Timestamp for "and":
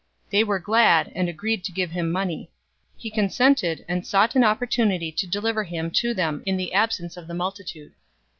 1.13-1.29, 3.87-4.07